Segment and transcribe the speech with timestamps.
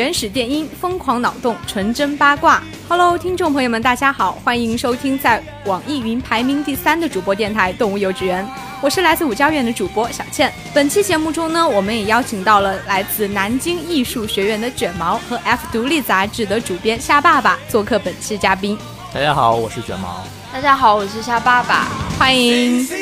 [0.00, 2.62] 原始电音，疯狂脑洞，纯真八卦。
[2.88, 8.42] Hello，听众朋友们，大家好，欢迎收听在网易云排名第三的主播电台《动物幼稚园》，
[8.80, 10.50] 我是来自五教院的主播小倩。
[10.72, 18.78] 本期节目中呢，我们也邀请到了来自南京艺术学院的卷毛和 F 独立杂志的主编夏爸爸做客本期嘉宾。
[19.12, 20.24] 大家好，我是卷毛。
[20.50, 22.99] 大家好，我是夏爸爸，欢迎。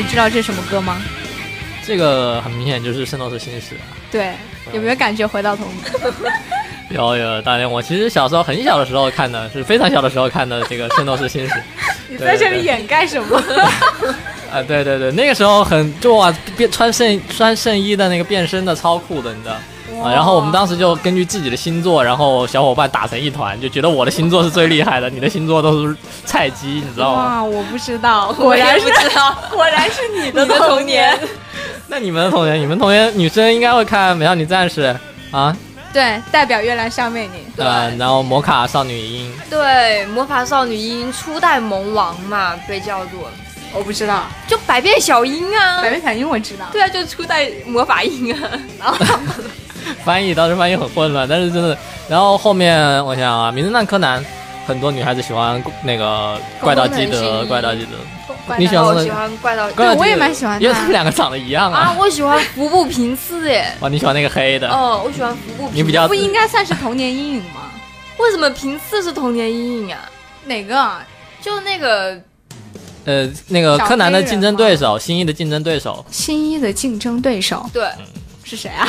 [0.00, 1.00] 你知道这是什么歌吗？
[1.84, 3.74] 这个很明显就是《圣斗士星矢》。
[4.10, 4.34] 对，
[4.72, 6.32] 有没有感觉回到童年？
[6.90, 11.54] 有有，当年我其实小时候很小的时候看的，是非常小的时候看的这个《圣斗士星矢》。
[12.08, 13.36] 你在这里掩盖什么？
[14.50, 19.56] 啊，对对对，那个时候很就哇，变穿圣穿圣衣的那个变身的超酷的，你知道。
[20.02, 27.22] 啊，然后我们当时就根据自己的星座，然后小伙伴打成一团，就觉得我的星座是最厉害的，你的星座都是菜鸡，你知道吗？
[27.22, 31.18] 哇，我不知道，果然不知道， 果然是你的童年。
[31.88, 34.94] 那你们的童年，你们童年女生应该会看《美少女战士》
[35.36, 35.56] 啊？
[35.90, 37.62] 对，代表月亮笑面你。
[37.62, 39.32] 呃，然后魔卡少女樱。
[39.48, 43.30] 对，魔法少女樱初代萌王嘛，被叫做。
[43.72, 45.80] 我不知道，就百变小樱啊。
[45.80, 46.66] 百变小樱我知道。
[46.72, 48.98] 对啊，就初代魔法樱啊。
[50.04, 51.76] 翻译当时翻译很混乱，但是真的。
[52.08, 54.20] 然后后面我想啊，《名侦探柯南》，
[54.66, 57.92] 很多女孩子喜欢那个怪盗基德，怪盗基德。
[58.58, 58.86] 你喜欢？
[58.86, 59.70] 我喜欢怪盗。
[59.72, 60.60] 对，我也蛮喜欢。
[60.60, 61.80] 因为他们两个长得一样啊。
[61.80, 63.70] 啊，我喜欢服部平次耶。
[63.80, 64.68] 哇，你喜欢那个黑的？
[64.70, 65.70] 哦，我喜欢服部。
[65.74, 67.70] 你比较不应该算是童年阴影吗？
[68.16, 70.00] 为什么平次是童年阴影啊？
[70.46, 70.92] 哪个？
[71.42, 72.18] 就那个，
[73.04, 77.86] 呃，那个柯南的竞争对手，新一的竞争对手，新一的竞争对手，对。
[78.48, 78.88] 是谁啊？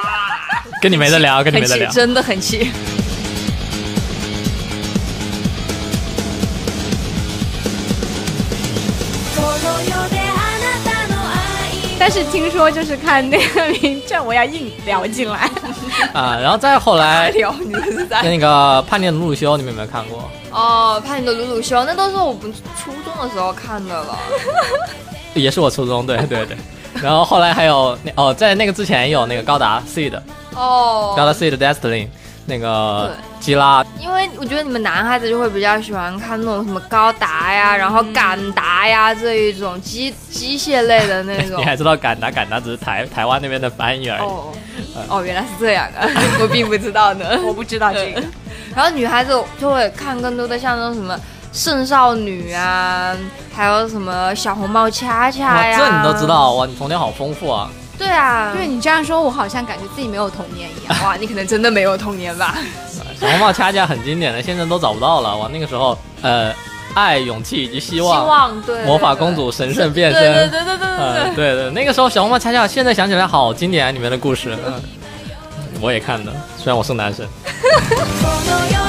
[0.80, 2.70] 跟你没得聊，跟你没得聊，真的很气。
[12.00, 15.50] 但是听说就是看那个名正，我要硬聊进来
[16.14, 16.38] 啊。
[16.40, 20.30] 然后再后来 聊，你们是在那个叛逆的鲁鲁修，你们有没有看过？
[20.50, 22.50] 哦，叛逆的鲁鲁修，那都是我们
[22.82, 24.18] 初中的时候看的了。
[25.34, 26.56] 也是我初中，对对对。
[27.02, 30.14] 然后后来还有那哦，在那个之前有那个高达 seed
[30.54, 32.08] 哦，高达 seed destiny
[32.46, 41.58] 那个基拉，因为我觉得你们男孩子就会比较喜欢看那种什么高达呀，然后敢达呀这一种机机械类的那种。
[41.60, 42.30] 你还知道敢达？
[42.30, 44.22] 敢达只是台台湾那边的翻译而已。
[44.22, 44.52] 哦
[45.08, 46.08] 哦，原来是这样啊，
[46.40, 48.22] 我并不知道呢，我不知道这个。
[48.74, 51.18] 然后女孩子就会看更多的像那种什么。
[51.52, 53.16] 圣少女啊，
[53.54, 55.78] 还有什么小红帽恰恰呀？
[55.78, 56.66] 这你都知道哇！
[56.66, 57.70] 你童年好丰富啊。
[57.98, 60.96] 对啊，因为你这样说，我好像感觉自己没有童年一样。
[61.04, 62.56] 哇，你可能真的没有童年吧？
[63.18, 65.36] 小红帽恰恰很经典的，现在都找不到了。
[65.36, 66.54] 哇，那个时候，呃，
[66.94, 74.80] 爱、勇气以及希望希望，望对魔法公主神圣变身，对对对对对对嗯，对对，那个时候小红帽恰恰，现在想起来好经典啊，里面的故事，嗯，
[75.80, 77.26] 我也看的，虽然我是男生。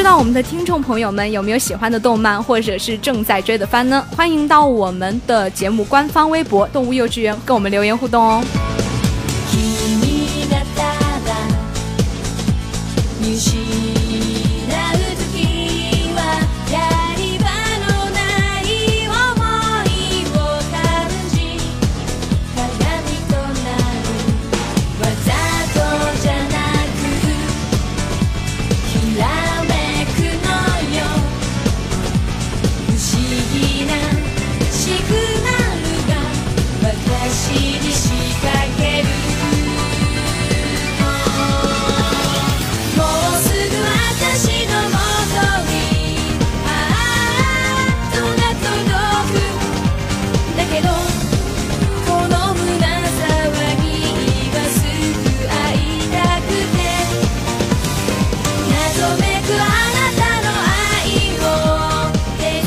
[0.00, 4.02] 知道我们的听众朋友们有没有喜欢的动漫，或者是正在追的番呢？
[4.16, 8.42] 欢迎到我们的节目官方微博“动物幼稚园”跟我们留言互动哦。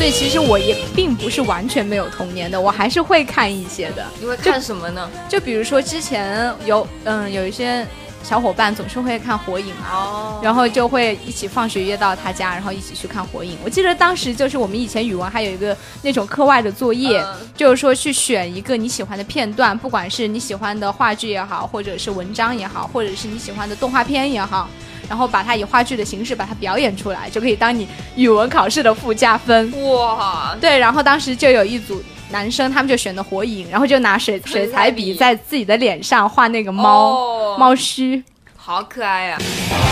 [0.04, 4.06] 所以其实我也并不是完全没有童年的，我还是会看一些的。
[4.20, 5.10] 你会看什么呢？
[5.30, 7.88] 就比如说之前有嗯有一些
[8.22, 13.58] 小伙伴总是会看火影啊，哦然后就会一起放学约到他家，然后一起去看火影。
[13.64, 24.68] 我记得当时就是我们以前语文还有一个那种课外的作业，嗯就是说去选一个你喜欢的片段，不管是你喜欢的话剧也好，或者是文章也好，或者是你喜欢的动画片也好。
[25.10, 29.72] 然后把它以话剧的形式把它表演出来，就可以当你语文考试的附加分。
[29.94, 32.02] 哇，对，然后当时就有一组
[32.32, 38.24] 男生，他们就选的火影，然后就拿水水彩笔在自己的脸上画那个猫、哦猫须。
[38.56, 39.83] 好可爱呀、我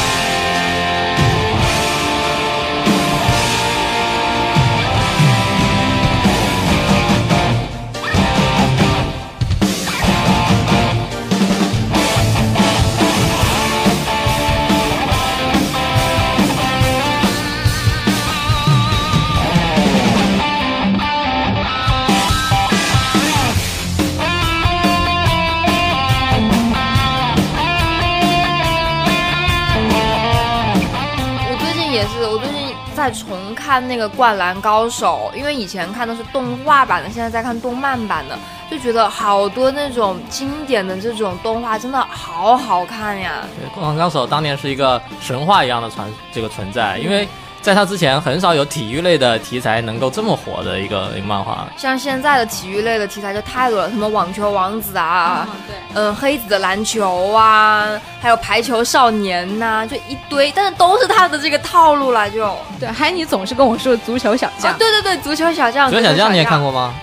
[33.01, 38.37] 在重看那个《灌篮高手》，因为以前看的是动画版的，现在在看动漫版的，
[38.69, 43.43] 就觉得好多那种经典的这种动画真的好好看呀。
[43.59, 47.27] 对，《灌篮高手》当年是一个神话一样的传这个存在，因为
[47.61, 51.67] 在他之前很少有体育类的题材能够这么火的一个一个漫画。
[51.77, 57.87] 像现在的体育类的题材就太多了，什么网球王子啊，对，嗯，黑子的篮球啊，
[58.19, 62.51] 还有排球少年呐、就一堆，但是都是他的这个套路了，就。
[62.79, 66.59] 对，还你总是跟我说足球小将，啊，对对对，足球小将，足球小将你也看？
[66.59, 66.93] 过吗？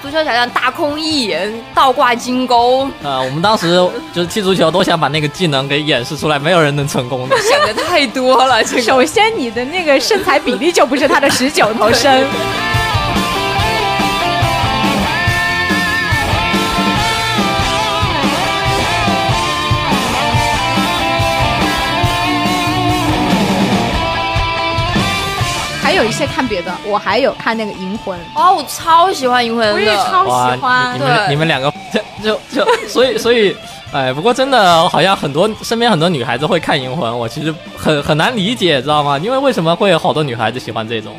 [0.00, 1.34] 足球小将大空翼，
[1.74, 3.74] 倒挂金钩，呃，我们当时
[4.12, 7.36] 就是踢足球都想把那个技能给演示出来，没有人能成功的。
[7.42, 8.82] 想的太多了，这个。
[8.82, 12.24] 首先你的那个身材比例就不是他的十九头身。
[26.02, 33.56] 有一些看别的，我还有看那个《银魂》，哦，我超喜欢银魂的，我也超，喜欢你你们你们两个 就就就所以所以，
[33.92, 39.18] 哎，不过真的好像很多身边很多女孩子会看《银魂》，我其实很很难理解，知道吗？
[39.18, 41.14] 因为为什么会有好多女孩子喜欢这种？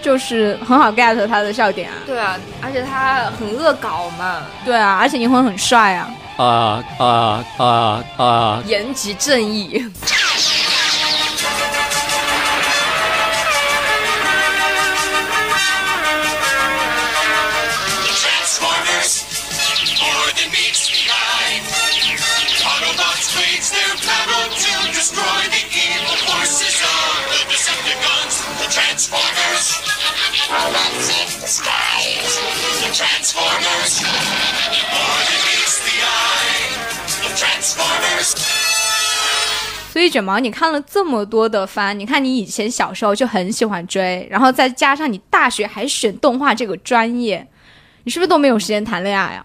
[0.00, 1.96] 就是很好 get 他的笑点啊。
[2.06, 6.10] 对啊，而且他很恶搞嘛，对啊，而且银魂很帅啊。
[6.36, 8.62] 啊啊啊啊！
[8.64, 9.84] 严极正义。
[40.08, 47.46] 卷毛，你看了这么多的番，你看你以前小时候就很喜欢追，然后再加上你大学还选动画这个专业，
[48.04, 49.44] 你是不是都没有时间谈恋爱啊？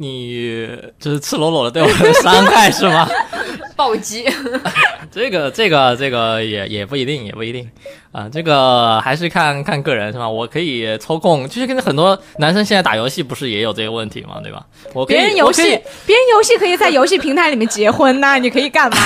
[0.00, 0.66] 你
[0.98, 3.06] 就是赤裸裸的对我的伤害是吗？
[3.76, 4.24] 暴击。
[5.12, 7.68] 这个这个这个也也不一定，也不一定
[8.12, 10.28] 啊、这个还是看看个人是吧？
[10.28, 14.64] 我可以抽空，就是跟很多男生现在打游戏不是也有这个问题吗，对吧？
[14.94, 15.62] 我可以别人游戏
[16.06, 18.96] 别人游戏可以在游戏平台里面结婚呐、 你可以干嘛？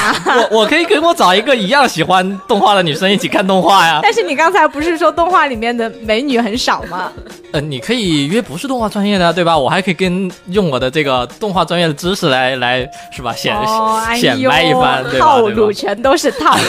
[0.51, 3.99] 我我可以跟我找一个一样喜欢动画的女生一起看动画呀。
[4.03, 7.11] 但是你刚才不是说动画里面的美女很少吗？
[7.55, 9.57] 呃，你可以约不是动画专业的啊，对吧？
[9.57, 12.81] 我还可以跟用我的这个动画专业的知识来来
[13.13, 13.33] 是吧？
[13.33, 15.27] 显、哦，哎显摆一番，对吧？
[15.27, 16.63] 套路全都是套路。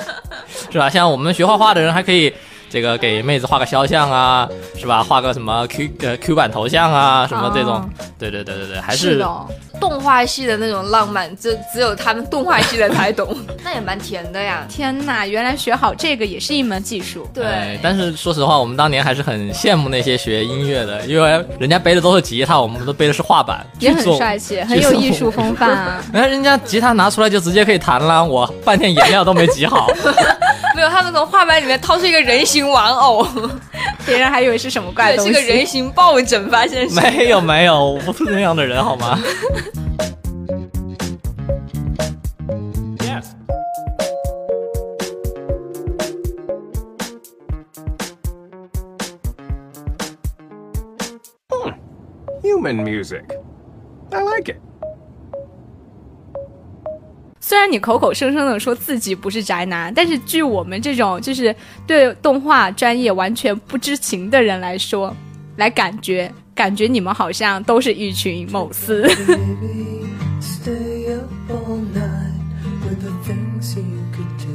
[0.72, 0.88] 是吧？
[0.88, 2.32] 像我们学画画的人还可以
[2.74, 5.00] 这个给妹子画个肖像啊，是吧？
[5.00, 7.88] 画个什么 Q 呃 Q 版头像啊，什么这种，哦
[8.18, 9.24] 对对对对对，还是
[9.80, 14.66] 动画系的那种浪漫，就只有他们动画系的才懂， 那也蛮甜的呀。
[14.68, 17.28] 天哪，原来学好这个也是一门技术。
[17.32, 26.02] 对，哎但是说实话，我们当年还是很羡慕那些学音乐的，因为人家背的都是吉他，我们都背的是画板，也很帅气，很有艺术风范啊！
[26.12, 29.86] 人 家人家吉他拿出来就直接可以弹了，我半天颜料都没挤好。
[30.74, 33.26] 没有，他们从画板里面掏出一个人形玩偶，
[34.04, 35.32] 别人还以为是什么怪对，东西。
[35.32, 37.00] 是个人形抱枕，发现是。
[37.00, 39.18] 没有没有，我不是那样的人好吗
[52.42, 53.24] ？Human music.
[54.12, 54.56] I like it.
[57.54, 61.54] 虽然你口口声声的说自己不是宅男，但是据我们这种就是
[61.86, 65.14] 对动画专业完全不知情的人来说，
[65.54, 69.06] 来感觉感觉你们好像都是一群某司。
[70.40, 72.34] Stay up all night
[72.82, 74.50] with the things you could do.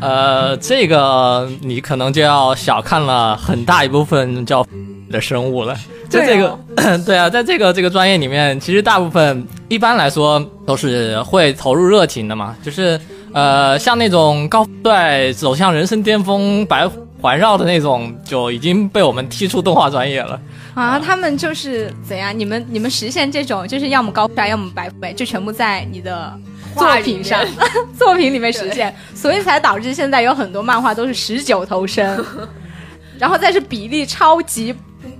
[0.00, 4.64] 呃，这个你可能就要小看了很大一部分叫
[5.10, 5.76] 的生物了。
[6.16, 6.58] 在这个，
[7.04, 13.00] 对啊，在这个这个专业里面，其实大部分一般来说都是会投入热情的嘛，就是
[13.32, 16.88] 呃，像那种高富帅走向人生巅峰、白
[17.20, 20.40] 环绕的那种，就已经被我们踢出动画专业了。
[20.74, 22.38] 啊，他们就是怎样？
[22.38, 26.32] 你们你们实现这种就是要么高富帅，要么白富美，就全部在你的
[26.76, 27.42] 作品上、
[27.98, 32.22] 作品里面实现，所以才导致现在有很多漫画都是十九头身，
[33.18, 34.74] 然后再是比例超级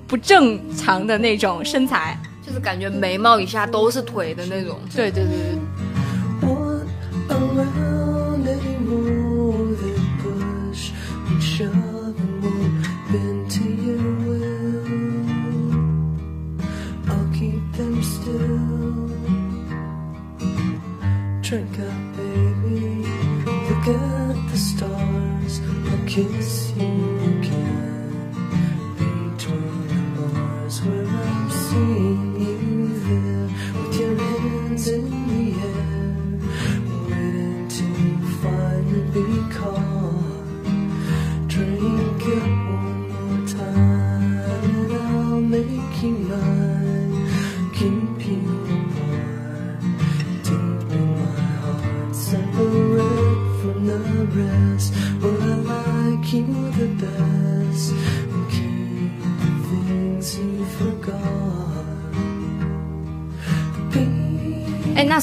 [0.07, 2.19] 不正常的那种身材。
[2.47, 4.79] 就是感觉眉毛以下都是腿的那种。
[4.95, 5.33] 对对对
[6.41, 7.76] 对，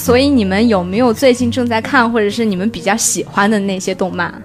[0.03, 4.43] 所以你们有没有最近正在看，或者是你们比较喜欢的那些动漫？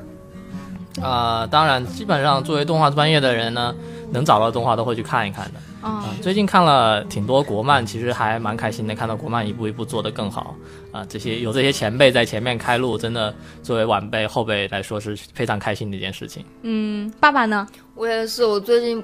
[1.02, 3.74] 呃，当然，基本上作为动画专业的人呢，
[4.12, 5.54] 能找到动画都会去看一看的。
[5.80, 10.54] 哦啊、最近看了挺多国漫，其实还蛮开心的，看到国漫一步一步做得更好
[10.92, 16.44] 啊、这些有这些前辈在前面开路，真的作为晚辈后辈来说是非常开心的一件事情。
[16.62, 17.66] 嗯，爸爸呢？
[17.96, 19.02] 我也是，我最近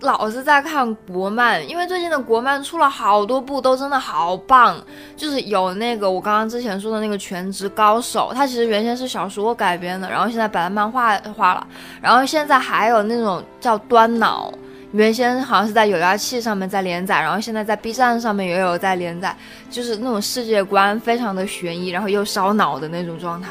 [0.00, 4.82] 老是在看国漫，因为最近的国漫出了好多部，都真的好棒。
[5.16, 11.66] 就是有那个我刚刚之前说的那个《全职高手》，它其实原先是小说改编的，然后现在把它漫画化了。
[12.00, 14.52] 然后现在还有那种叫端脑，
[14.92, 19.34] 原先好像是在有妖气上面在连载，然后现在在 B 站上面也有在连载，
[19.70, 23.50] 就是那种世界观非常的悬疑，然后又烧脑的那种状态。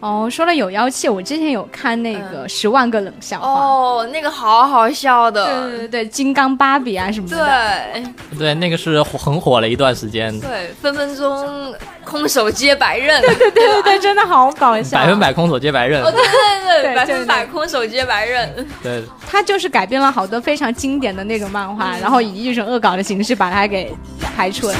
[0.00, 7.36] 哦，说了有妖气，我之前有看那个《十万个冷笑话》哦，那个好好笑的，对对对，金刚芭比啊什么的。
[7.36, 8.04] 对。
[8.38, 11.74] 对，那个是很火了一段时间，对，分分钟
[12.04, 14.98] 空手接白刃， 对对对对对，真的好搞笑。
[14.98, 16.02] 百分百空手接白刃。
[16.02, 18.66] 哦，对对对对，百分百空手接白刃。
[18.82, 23.90] 对，他就是改编了好多非常经典的那种漫画，然后以一种恶搞的形式把它给
[24.36, 24.74] 拍出来。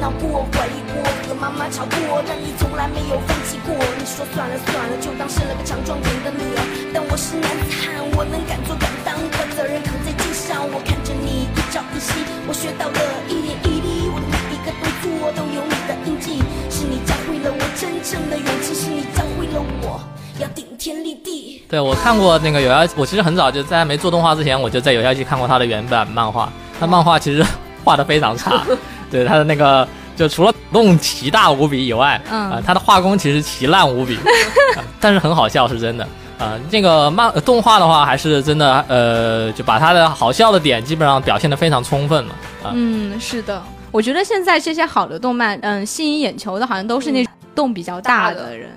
[0.00, 3.74] 闹，过、怀疑过，和妈妈吵过，但你从来没有放弃过。
[3.98, 6.60] 你说算了算了，就当生了个强壮点的女儿。
[6.92, 12.12] 但我是男子汉，我能敢做敢当，把责任扛在肩上，我看着你一朝一夕，
[12.46, 12.98] 我学到了
[13.28, 20.00] 一点一滴，我的每一个动作都有你的印记，是你教会了我真正的勇气，是你教会了我
[20.38, 21.64] 要顶天立地。
[21.68, 26.52] 对我看过那个有妖，我其实很早就在没做动画之前，我就在有妖姬看过他的原版漫画。
[26.78, 27.44] 他漫画其实
[27.82, 28.62] 画的非常差，
[29.10, 29.86] 对他的那个
[30.16, 34.16] 就除了动奇大无比以外，嗯呃，他的画工其实奇烂无比，
[34.76, 36.06] 呃但是很好笑是真的。
[36.38, 42.30] 呃，这个漫呃动画的话，还是真的，呃，就把他的好笑的点基本上表现得非常充分了
[42.62, 42.72] 啊。
[42.74, 48.68] 嗯，是的，我觉得现在这些好的动漫，嗯，吸引眼球的好像都是那种动比较大的人。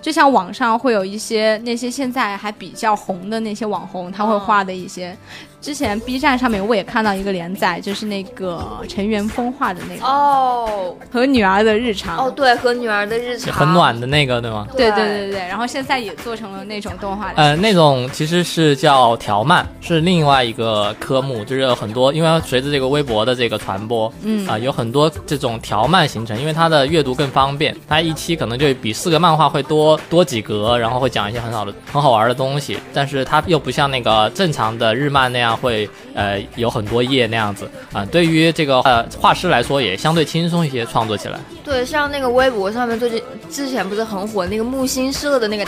[0.00, 5.16] 就像网上会有一些那些现在还比较红的那些网红，他会画的一些。
[5.60, 12.16] 之前 B 站上面我也看到一个连载，就是那个陈元峰画的那个哦和女儿的日常。
[12.16, 14.66] 哦，对，和女儿的日常很暖的那个，对吗？
[14.76, 17.32] 对对对对，然后现在也做成了那种动画。
[17.34, 41.38] 呃，那种其实是叫条漫，是另外一个科目，就是很多，因为随着这个微博的这个传播，嗯啊、有很多这种条漫形成，因为它的阅读更方便，它一期可能就比四个漫画会多多几格，然后会讲一些很好的、很好玩的东西，但是它又不像那个正常的日漫那样会呃有很多页那样子啊、对于这个呃画师来说也相对轻松一些，创作起来。
[41.64, 45.64] 对，像那个微博上面最近之前不是很火那个木星社的那个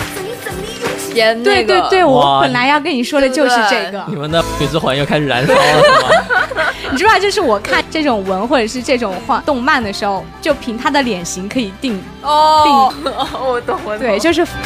[1.13, 4.05] 编对那个，对对，我本来要跟你说的就是这个。
[4.09, 5.91] 你们的女之魂又开始燃烧了，是
[6.55, 6.65] 吗？
[6.91, 14.43] 你知道，就是我看这种文或者是这种画动漫的时候，就凭他的脸型可以定哦，我懂我懂，对，就是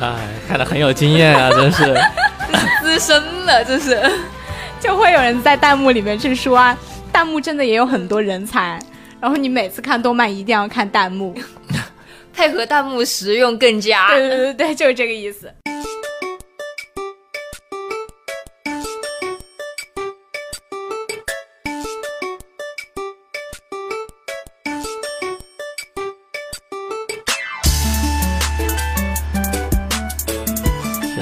[0.00, 0.16] 哎，
[0.48, 1.94] 看得很有经验啊，真是。
[2.82, 4.00] 资深了，这是。
[4.80, 6.76] 就会有人在弹幕里面去说啊，
[7.12, 8.80] 弹幕真的也有很多人才。
[9.20, 11.36] 然后你每次看动漫一定要看弹幕，
[12.32, 14.08] 配合弹幕实用更佳。
[14.08, 15.52] 对对对对，就是这个意思。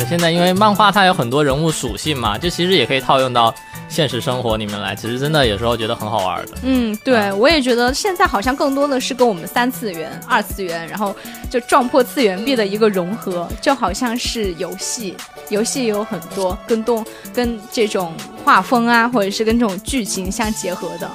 [0.09, 3.53] 现在因为漫画它有很多人物属性嘛，就其实也可以套用到
[3.89, 6.53] 现实生活里面来，其实真的有时候觉得很好玩的。
[6.63, 11.15] 嗯，对，我也觉得现在好像更多的是跟我们三次元、二次元，然后
[11.51, 15.17] 就撞破次元壁的一个融合，就好像是游戏，
[15.49, 18.15] 游戏也有很多跟动跟这种
[18.45, 21.11] 画风啊，或者是跟这种剧情相结合的。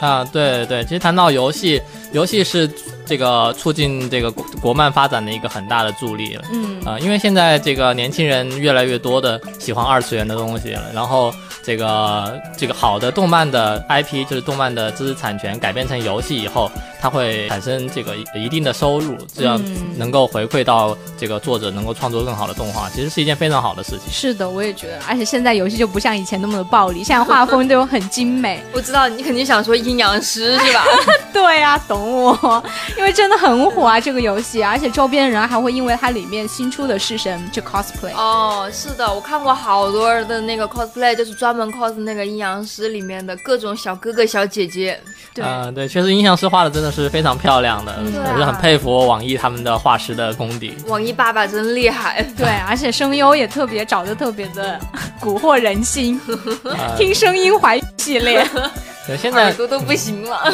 [0.00, 1.80] 啊，对对，其实谈到游戏，
[2.12, 2.70] 游戏是
[3.04, 6.44] 这个促进这个国国漫发展的一个很大的助力了。
[6.52, 24.00] 嗯啊、因为现在这个年轻人越来越多的喜欢二次元的东西了，然后这个这个好的动漫的 IP，就是动漫的知识产权改编成游戏以后，它会产生这个一一定的收入，这样嗯能够回馈到这个作者能够创作更好的动画，其实是一件非常好的事情。
[24.10, 28.62] 是的，我也觉得，而且现在游戏就不像以前那么的暴力，现在画风都很精美。
[28.72, 30.84] 我知道你肯定想说阴阳师是吧？
[31.32, 32.62] 对啊、懂我，
[32.96, 38.12] 因为真的很火啊这个游戏，而且周边人还会因为它里面新出的式神去 cosplay。
[38.14, 45.00] 哦，是的，我看过好多人的那个 cosplay，就是专门 cos 那个阴阳师里面的各种小哥哥小姐姐。
[45.34, 50.74] 对啊、对，确实阴阳师画的真的是非常漂亮的，嗯我是很佩服网易他们的画师的功底。
[50.86, 52.22] 网易爸爸真厉害。
[52.36, 54.78] 对，而且声优也特别找的特别的
[55.20, 56.20] 蛊惑人心，
[56.64, 58.46] 啊 听声音怀系列。
[59.06, 60.52] 对，现在耳朵都不行了。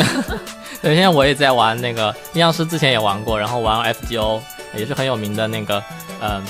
[0.81, 4.40] 对，现在我也在玩那个阴阳师，之前也玩过，然后玩 FGO
[4.77, 5.83] 也是很有名的那个，
[6.20, 6.40] 嗯、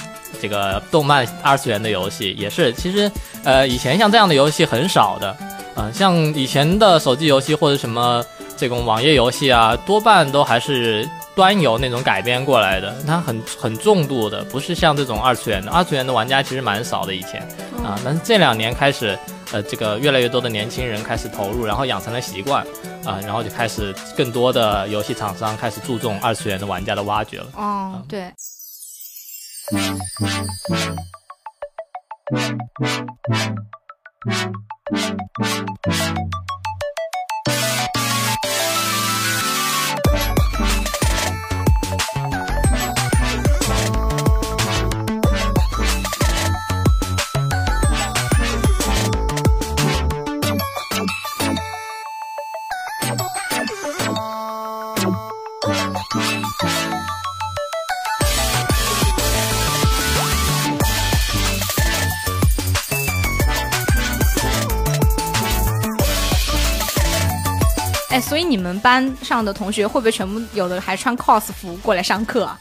[0.41, 3.11] 这个动漫二次元的游戏，也是其实
[3.43, 5.35] 呃以前像这样的游戏很少的，
[5.77, 8.23] 嗯、像以前的手机游戏或者什么
[8.57, 17.41] 这种网页游戏啊，多半都还是端游那种改编过来的，它很很重度的，不是像这种二次元的，二次元的玩家其实蛮少的以前
[17.85, 19.19] 啊，但是这两年开始。
[19.53, 22.67] 呃，这个越来越多的年轻人开始投入，然后养成了习惯，
[23.05, 27.47] 啊、然后就开始更多的游戏厂商开始注重二次元的玩家的挖掘了。
[27.55, 28.33] 哦，对。
[68.15, 72.59] 哎，所以你们班上的同学会不会全部有的还穿 cos 服过来上课啊？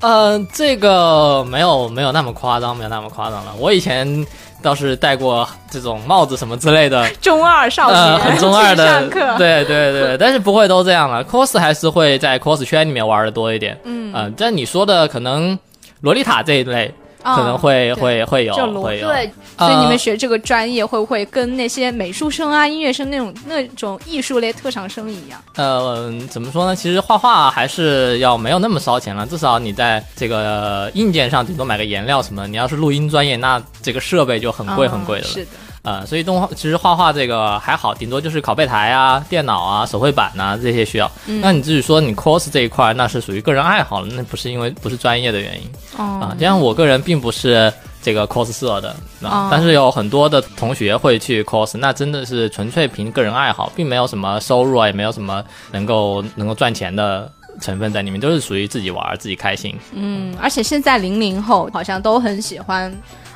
[0.00, 3.52] 呃，这个没有没有那么夸张，没有那么夸张了。
[3.58, 4.26] 我以前
[4.62, 11.24] 倒是戴过这种帽子什么之类的， 中二少年，呃，很中二去的上课，，对对对，但是不会都这样了。
[11.24, 15.58] cos 还是会在 cos 圈里面玩的多一点，嗯呃，但你说的可能
[16.00, 25.42] 洛丽塔这一类哦可能会、对会会有会有，对，所以你们呃学这个专业会不会跟那些美术生啊、音乐生那种那种艺术类特长生一样？
[25.56, 26.74] 呃，怎么说呢？
[26.74, 32.46] 其实画画还是要没有那么烧钱了，至少你在这个硬件上顶多买个颜料什么。
[32.46, 35.30] 你要是录音专业，那这个设备就很贵很贵的了。
[35.30, 35.50] 嗯是的，
[35.82, 41.10] 呃，所以动画其实画画这个还好，顶多就是拷贝台啊、电脑啊、手绘板呐、这些需要。
[41.26, 46.34] 嗯那你至于说你 cos 这一块，那是属于个人爱好了，那不是因为不是专业的原因哦啊。
[46.38, 57.30] 就像我个人并不是这个 cos 社的哦啊，但是有很多的同学会去 cos，那真的是纯粹凭个人爱好，并没有什么收入啊，也没有什么能够能够赚钱的。
[57.60, 62.90] 成分在里面都是属于自己玩儿自己开心，嗯，而且现在零零后好像都很喜欢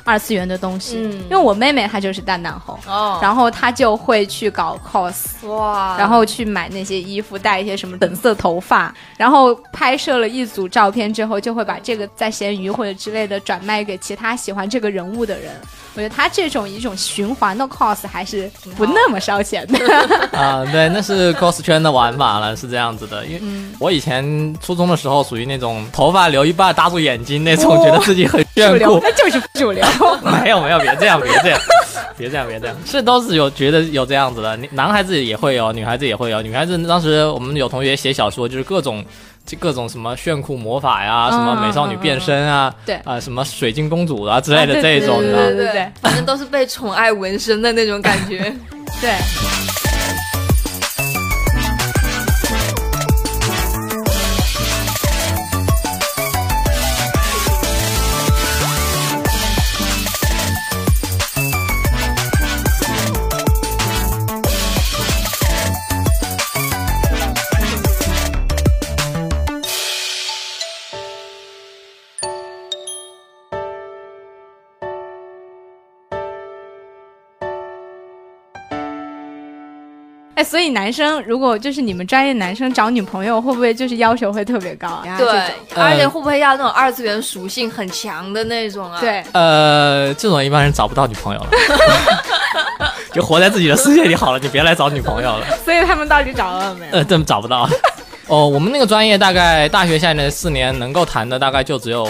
[0.07, 5.45] 二次元的东西，嗯因为我妹妹她就是蛋蛋后，哦，然后她就会去搞 cos。
[5.45, 15.51] 哇，然后去买那些衣服，戴一些什么粉色头发，然后拍摄了一组照片之后，就会把这个在闲鱼或者之类的转卖给其他喜欢这个人物的人。
[15.93, 19.79] 我觉得他这种一种循环的 cos 还是不那么烧钱的。
[20.31, 23.25] 啊，对，那是 cos 圈的玩法了，是这样子的。
[23.25, 28.77] 因为嗯我以前初中的时候，属于那种头发留一半搭住眼睛那种，觉得自己很主炫酷。
[28.77, 29.83] 流那就是主流。
[30.43, 31.59] 没有没有，别这样，别这样，
[32.17, 36.41] 别这样，别这样，是都是有觉得有这样子的，男孩子也会有，女孩子也会有。
[36.41, 39.03] 女孩子当时我们有同学写小说，就是各种。
[39.47, 48.53] 就各种什么炫酷魔法呀，什么美少女变身啊，对啊、什么水晶公主啊之类的这种对的，对对反正都是被宠爱纹身的那种感觉。
[48.99, 49.86] 对。
[80.47, 85.17] 所以男生如果就是你们专业男生找女朋友，会不会就是要求会特别高啊？
[85.17, 85.27] 对
[85.75, 91.49] 而且会不会要那种二次元属性很强的那种啊？，对，呃，这种一般人找不到女朋友了，
[93.11, 95.45] 就活在自己的世界里好了，就别来找女朋友了。
[95.65, 96.91] 所以他们到底找到了没有？
[96.93, 97.69] 呃，真找不到。
[98.27, 102.07] 哦，我们那个专业大概大学下来四年能够谈的大概就只有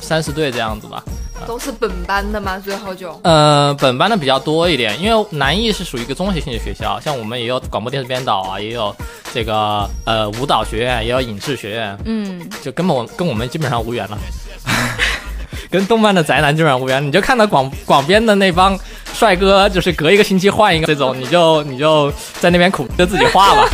[0.00, 1.02] 三十对这样子吧。
[1.46, 3.18] 都是本班的吗，最后就。
[3.24, 8.94] 呃，本班的比较多一点，因为南艺是属于一个综合性的学校，像我们也有广播电视编导啊，也有
[9.32, 14.18] 这个呃舞蹈学院，也有影视学院，嗯，就根本跟我们基本上无缘了。
[15.70, 18.78] 跟动漫的宅男基本上无缘，你就看到广广编的那帮
[19.12, 23.68] 帅哥，就是隔一个星期换一个这种，你就你就在那边苦就自己画吧。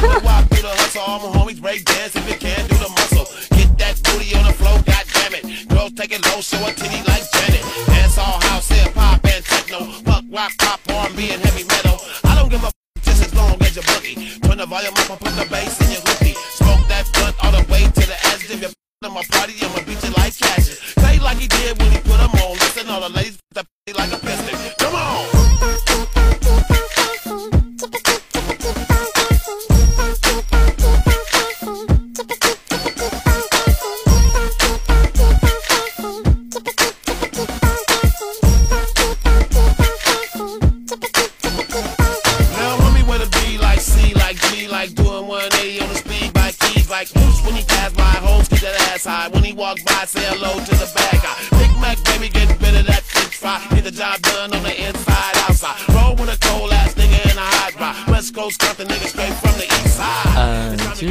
[5.97, 7.30] Take it low, show a titty like
[10.31, 11.99] rock, pop, R&B and heavy metal.
[12.25, 14.41] I don't give a f- just as long as you boogie.
[14.43, 16.35] Turn the volume up and put the bass in your hoopty.
[16.55, 18.45] Smoke that blunt all the way to the edge.
[18.51, 20.95] If you're in my party, I'ma beat you like cash.
[20.95, 22.53] Play like he did when he put 'em on.
[22.59, 23.40] Listen, all the ladies,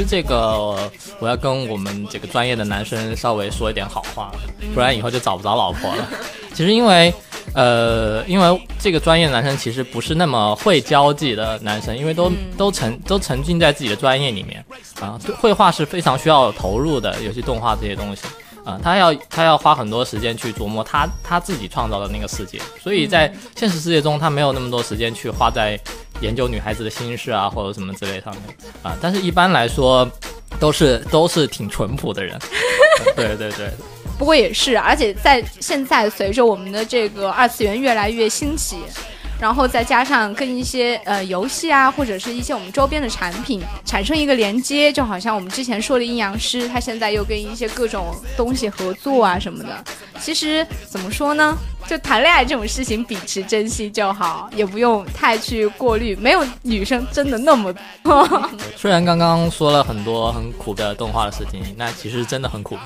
[0.09, 0.75] 这个
[1.19, 4.31] 我要跟我们这个专业的男生稍微说一点好话，
[4.73, 6.07] 不然以后就找不着老婆了。
[6.55, 7.13] 其实因为
[7.53, 14.65] 呃，因为这个专业的男生其实不是那么会交际的男生，因为都、都沉都沉浸在自己的专业里面
[14.99, 18.23] 啊，对绘画是非常需要投入的，尤其动画这些东西。
[18.65, 25.79] 啊，他要他要花很多时间去琢磨他他自己创造的那个世界，所以在现实世界中，他没有那么多时间去花在
[26.21, 28.43] 研究女孩子的心事啊，或者什么之类上面
[28.81, 28.97] 啊。
[29.01, 30.09] 但是一般来说，
[30.59, 32.37] 都是都是挺淳朴的人。
[33.15, 33.69] 对对对，
[34.17, 38.77] 不过也是，而且在现在随着我们的这个二次元越来越兴起，
[39.39, 49.83] 然后再加上跟一些呃游戏啊，或者是一些我们周边的产品产生一个连接，就好像我们之前说的阴阳师，他现在又跟一些各种东西合作啊什么的。
[50.19, 51.57] 其实怎么说呢？
[51.87, 56.15] 就谈恋爱这种事情，秉持珍惜就好，也不用太去过滤。
[56.15, 57.73] 没有女生真的那么。
[58.75, 62.77] 虽然刚刚说了很多很苦的动画的事情，那其实真的很苦。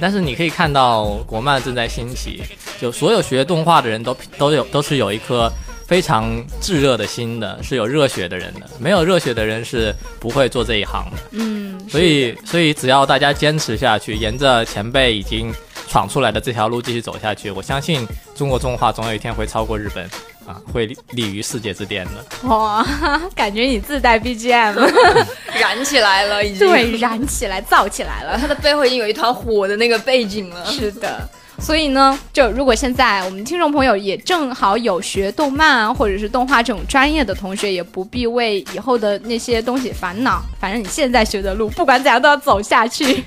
[0.00, 2.42] 但是你可以看到国漫正在兴起，
[2.80, 5.50] 就所有学动画的人都都有都是有一颗
[5.86, 6.30] 非常
[6.60, 8.60] 炙热的心的，是有热血的人的。
[8.78, 11.16] 没有热血的人是不会做这一行的。
[11.32, 15.52] 嗯，所以所以只要大家坚持下去，沿着前辈已经
[15.92, 20.08] 闯出来的这条路继续走下去，我相信中国动画总有一天会超过日本。
[20.44, 22.48] 啊，会立立于世界之巅的。
[22.48, 22.84] 哇，
[23.32, 24.74] 感觉你自带 BGM，
[25.54, 26.66] 燃起来了，已经。
[26.66, 28.36] 对，燃起来，燥起来了。
[28.36, 30.66] 它的背后已经有一团火的那个背景了。
[30.66, 31.28] 是的。
[31.60, 40.42] 所以呢，就如果现在我们听众朋友也正好有学动漫啊，或者是动画这种专业的同学，也不必为以后的那些东西烦恼。
[40.58, 43.22] 反正你现在学的路，不管怎样都要走下去。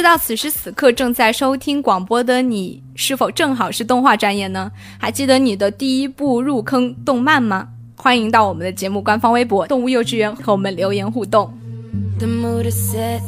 [0.00, 4.72] 知道此时此刻正在收听广播的你，是否正好是动画专业呢？
[4.98, 7.68] 还记得你的第一部入坑动漫吗？
[7.96, 11.52] 欢迎到我们的节目官方微博“动物幼稚园”和我们留言互动。
[12.18, 13.20] The mood is set,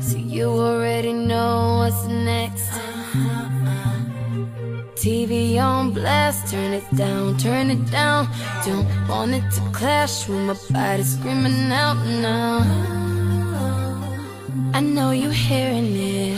[0.00, 2.72] so you already know what's next.
[4.96, 8.26] TV on blast, turn it down, turn it down.
[8.66, 13.03] Don't want it to clash with my body's screaming out now.
[14.76, 16.36] I know you're hearing it.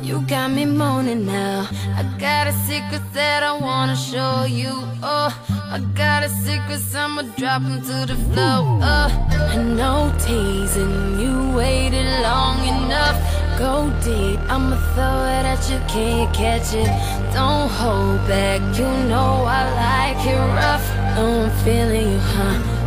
[0.00, 1.68] You got me moaning now.
[1.96, 4.70] I got a secret that I wanna show you.
[5.02, 5.32] Oh,
[5.74, 8.78] I got a secret, I'ma drop 'em to the floor.
[8.80, 9.10] Oh,
[9.54, 13.18] I know teasing you waited long enough.
[13.58, 16.90] Go deep, I'ma throw it at you, can't catch it.
[17.34, 20.86] Don't hold back, you know I like it rough.
[21.18, 22.79] I'm feeling you, huh?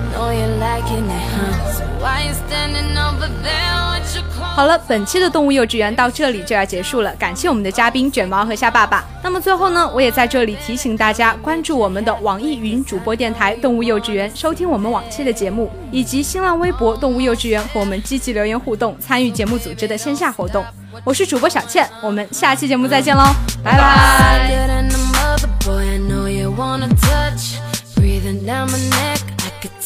[4.56, 9.04] 好了，本期的动物幼稚园到这里就要结束了，感谢我们的嘉宾卷毛和虾爸爸。
[9.23, 20.63] 那么最后呢，我也在这里提醒大家关注我们的网易云主播电台动物幼稚园，收听我们往期的节目，以及新浪微博动物幼稚园和我们积极留言互动，参与节目组织的线下活动。
[21.04, 23.23] 我是主播小倩，我们下期节目再见喽，
[23.63, 24.52] 拜拜。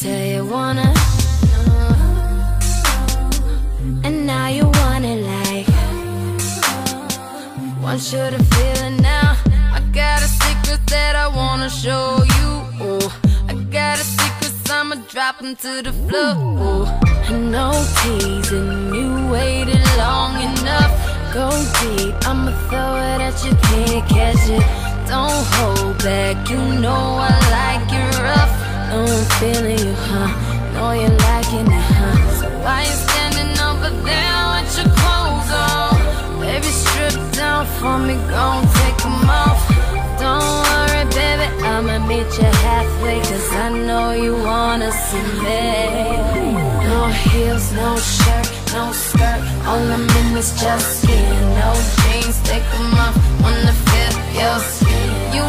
[0.08, 0.92] I you wanna wanna.
[4.04, 5.68] And now you want it like.
[7.82, 9.36] Want you to feel it now.
[9.76, 12.50] I got a secret that I wanna show you.
[13.50, 16.86] I got a secret, I'ma drop 'em to the floor.
[17.52, 20.92] Know teasing you waited long enough.
[21.32, 21.48] Go
[21.80, 24.64] deep, I'ma throw it at you, can't catch it.
[25.10, 28.57] Don't hold back, you know I like it rough.
[28.88, 30.28] Know I'm feeling you, huh?
[30.72, 32.16] Know you're liking it, huh?
[32.40, 36.40] So why you standing over there with your clothes on?
[36.40, 39.60] Baby, strip down for me, gon' take 'em off.
[40.18, 45.64] Don't worry, baby, I'ma meet you halfway, cause I know you wanna see me.
[46.88, 49.40] No heels, no shirt, no skirt.
[49.68, 51.34] All I'm in is just skin.
[51.60, 51.70] No
[52.00, 53.14] jeans, take 'em off.
[53.42, 55.08] Wanna feel your skin.
[55.36, 55.44] You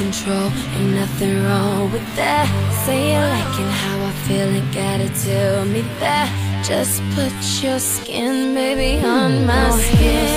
[0.00, 2.46] control, ain't nothing wrong with that.
[2.84, 6.28] Say you liking how I feel and gotta tell me that.
[6.64, 7.32] Just put
[7.62, 9.80] your skin, baby, on my hmm.
[9.80, 10.29] skin.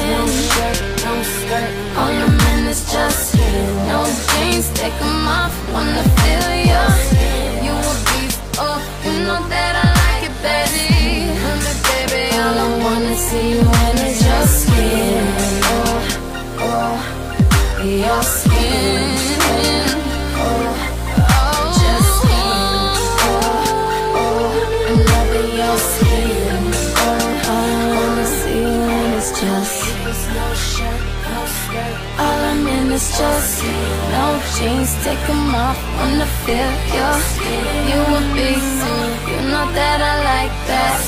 [35.14, 37.66] Take 'em off, wanna feel your skin.
[37.90, 38.82] You a beast,
[39.30, 40.56] you know that I like.
[40.70, 41.02] that.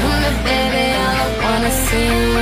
[0.00, 2.37] Come here, baby, I wanna see